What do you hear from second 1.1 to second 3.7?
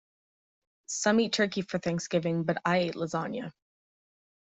eat turkey for Thanksgiving, but I ate lasagna.